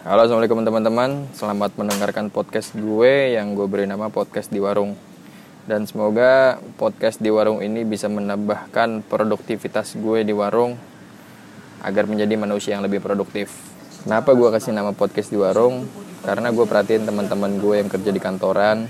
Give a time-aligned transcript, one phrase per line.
[0.00, 1.28] Halo assalamualaikum teman-teman.
[1.36, 4.96] Selamat mendengarkan podcast gue Yang gue beri nama podcast di warung.
[5.68, 10.80] Dan semoga podcast di warung ini Bisa menambahkan produktivitas gue di warung
[11.84, 13.52] Agar menjadi manusia yang lebih produktif.
[14.08, 15.84] Kenapa gue kasih nama podcast di warung?
[16.24, 18.88] Karena gue perhatiin teman-teman gue yang kerja di kantoran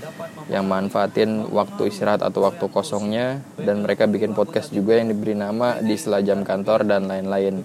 [0.51, 5.79] Yang manfaatin waktu istirahat atau waktu kosongnya Dan mereka bikin podcast juga yang diberi nama
[5.79, 7.63] Di sela jam kantor dan lain-lain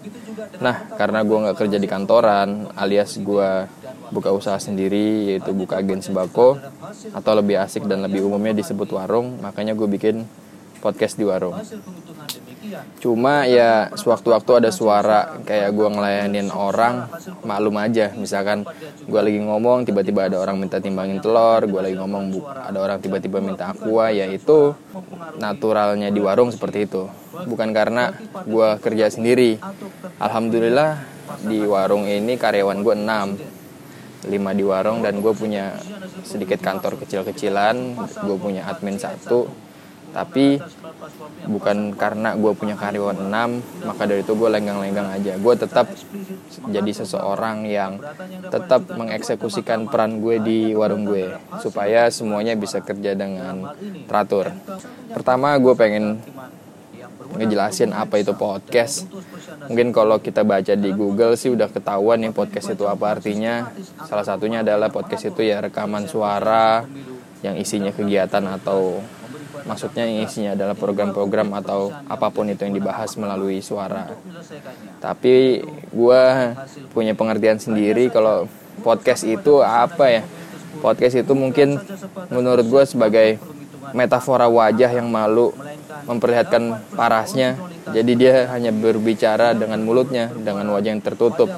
[0.57, 3.51] Nah, karena gue nggak kerja di kantoran, alias gue
[4.13, 6.61] buka usaha sendiri, yaitu buka agen sembako,
[7.13, 10.25] atau lebih asik dan lebih umumnya disebut warung, makanya gue bikin
[10.81, 11.57] podcast di warung.
[13.01, 17.07] Cuma ya sewaktu-waktu ada suara kayak gue ngelayanin orang,
[17.47, 18.13] maklum aja.
[18.17, 18.67] Misalkan
[19.07, 23.39] gue lagi ngomong, tiba-tiba ada orang minta timbangin telur, gue lagi ngomong ada orang tiba-tiba
[23.39, 24.75] minta aqua, ya itu
[25.39, 27.05] naturalnya di warung seperti itu.
[27.37, 28.17] bukan karena
[28.49, 29.61] gue kerja sendiri.
[30.17, 31.05] alhamdulillah
[31.45, 35.77] di warung ini karyawan gue 6 5 di warung dan gue punya
[36.25, 37.77] sedikit kantor kecil-kecilan.
[38.25, 39.66] gue punya admin satu
[40.17, 40.57] tapi
[41.45, 45.93] bukan karena gue punya karyawan 6 maka dari itu gue lenggang-lenggang aja gue tetap
[46.73, 48.01] jadi seseorang yang
[48.49, 53.77] tetap mengeksekusikan peran gue di warung gue supaya semuanya bisa kerja dengan
[54.09, 54.57] teratur
[55.13, 56.17] pertama gue pengen
[57.37, 59.05] ngejelasin apa itu podcast.
[59.67, 63.75] Mungkin kalau kita baca di Google sih udah ketahuan nih podcast itu apa artinya.
[64.07, 66.87] Salah satunya adalah podcast itu ya rekaman suara
[67.45, 69.03] yang isinya kegiatan atau
[69.65, 74.13] maksudnya isinya adalah program-program atau apa pun itu yang dibahas melalui suara.
[75.01, 76.23] Tapi gue
[76.93, 78.51] punya pengertian sendiri kalau
[78.85, 80.23] podcast itu apa ya?
[80.85, 81.81] Podcast itu mungkin
[82.29, 83.41] menurut gue sebagai
[83.97, 85.57] metafora wajah yang malu
[86.05, 87.57] memperlihatkan parasnya.
[87.91, 91.49] Jadi dia hanya berbicara dengan mulutnya, dengan wajah yang tertutup.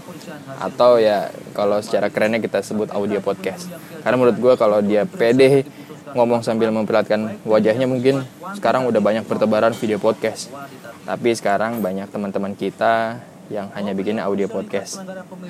[0.61, 3.67] Atau ya kalau secara kerennya kita sebut audio podcast.
[4.05, 5.67] Karena menurut gue kalau dia pede
[6.15, 8.25] ngomong sambil memperlihatkan wajahnya mungkin
[8.57, 10.53] sekarang udah banyak pertebaran video podcast.
[11.09, 15.01] Tapi sekarang banyak teman-teman kita yang hanya bikin audio podcast.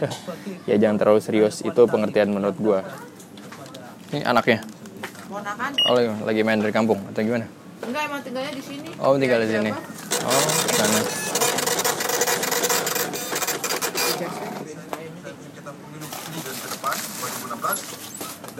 [0.70, 2.78] ya jangan terlalu serius, itu pengertian menurut gue.
[4.14, 4.62] Ini anaknya.
[5.90, 7.44] Oh, lagi main dari kampung atau gimana?
[7.84, 8.88] Enggak, emang tinggalnya di sini.
[8.96, 9.70] Oh, tinggal di sini.
[10.24, 11.27] Oh, di sana.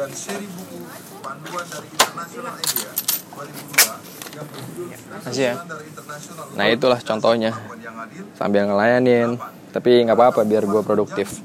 [0.08, 0.88] Dan seri buku
[1.20, 2.88] panduan dari International Media
[3.36, 4.86] 2002 yang berjudul
[5.28, 5.54] Kasih ya.
[6.56, 7.52] Nah itulah contohnya.
[8.32, 9.36] Sambil ngelayanin
[9.68, 11.44] tapi nggak apa-apa biar gue produktif.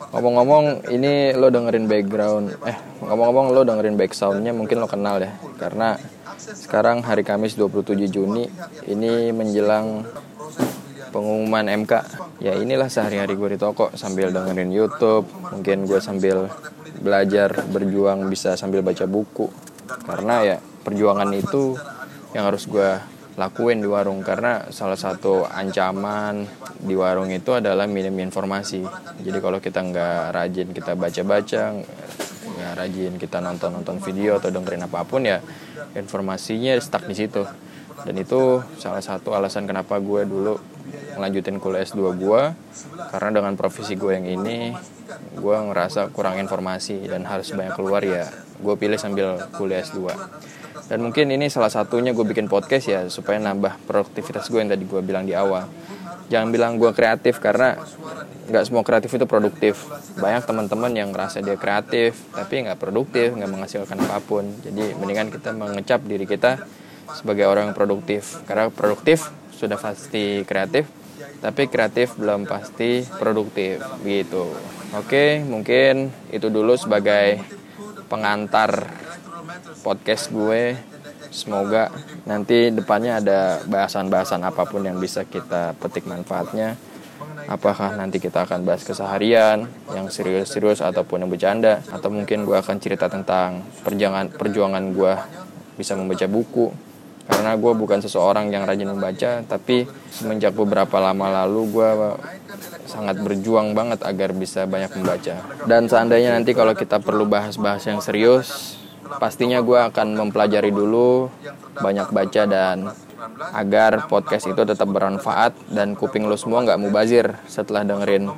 [0.00, 5.30] ngomong-ngomong ini lo dengerin background eh ngomong-ngomong lo dengerin back soundnya mungkin lo kenal ya
[5.60, 5.94] karena
[6.40, 8.48] sekarang hari Kamis 27 Juni
[8.90, 10.02] ini menjelang
[11.14, 11.92] pengumuman MK
[12.42, 16.48] ya inilah sehari-hari gue di toko sambil dengerin YouTube mungkin gue sambil
[17.00, 19.48] belajar berjuang bisa sambil baca buku.
[20.06, 21.74] Karena ya perjuangan itu
[22.36, 23.00] yang harus gue
[23.34, 24.20] lakuin di warung.
[24.22, 26.44] Karena salah satu ancaman
[26.80, 28.84] di warung itu adalah minim informasi.
[29.20, 31.62] Jadi kalau kita nggak rajin kita baca-baca
[32.50, 35.40] nggak rajin kita nonton-nonton video atau dengerin apa pun ya
[35.96, 37.42] informasinya stuck di situ.
[38.00, 40.56] Dan itu salah satu alasan kenapa gue dulu
[41.16, 42.42] ngelanjutin kuliah S2 gue
[43.12, 44.72] karena dengan profesi gue yang ini
[45.36, 48.28] gue ngerasa kurang informasi dan harus banyak keluar ya.
[48.60, 50.10] Gue pilih sambil kuliah S2
[50.90, 54.82] dan mungkin ini salah satunya gue bikin podcast ya supaya nambah produktivitas gue yang tadi
[54.82, 55.70] gue bilang di awal.
[56.26, 57.78] Jangan bilang gue kreatif karena
[58.50, 59.86] nggak semua kreatif itu produktif.
[60.18, 64.50] Banyak teman-teman yang ngerasa dia kreatif tapi nggak produktif nggak menghasilkan apa pun.
[64.66, 66.58] Jadi mendingan kita mengecap diri kita
[67.14, 68.42] sebagai orang yang produktif.
[68.42, 70.90] Karena produktif sudah pasti kreatif
[71.38, 74.50] tapi kreatif belum pasti produktif gitu
[74.94, 77.42] oke mungkin itu dulu sebagai
[78.10, 78.90] pengantar
[79.86, 80.74] podcast gue.
[81.30, 81.94] Semoga
[82.26, 86.74] nanti depannya ada bahasan-bahasan apa pun yang bisa kita petik manfaatnya.
[87.46, 92.82] Apakah nanti kita akan bahas keseharian yang serius-serius ataupun yang bercanda atau mungkin gue akan
[92.82, 95.14] cerita tentang perjuangan perjuangan gue
[95.78, 96.89] bisa membaca buku
[97.30, 101.88] karena gue bukan seseorang yang rajin membaca tapi semenjak beberapa lama lalu gue
[102.90, 105.38] sangat berjuang banget agar bisa banyak membaca.
[105.64, 108.76] Dan seandainya nanti kalau kita perlu bahas-bahas yang serius
[109.18, 111.30] pastinya gue akan mempelajari dulu
[111.78, 112.94] banyak baca dan
[113.52, 118.30] agar podcast itu tetap bermanfaat dan kuping lo semua nggak mubazir setelah dengerin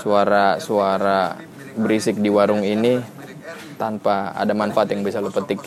[0.00, 1.36] suara-suara
[1.76, 3.02] berisik di warung ini
[3.76, 5.60] tanpa ada manfaat yang bisa lo petik.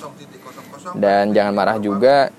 [0.97, 2.33] Dan jangan marah juga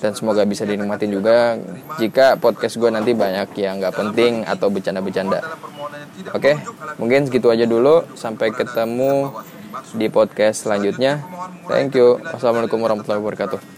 [0.00, 1.58] dan semoga bisa dinikmatin juga.
[1.98, 5.42] Jika podcast gue nanti banyak yang gak penting atau bercanda-bercanda.
[6.32, 6.58] Oke
[6.96, 8.06] mungkin segitu aja dulu.
[8.14, 9.32] Sampai ketemu
[9.96, 11.20] di podcast selanjutnya.
[11.68, 12.22] Thank you.
[12.22, 13.75] Wassalamualaikum warahmatullahi wabarakatuh.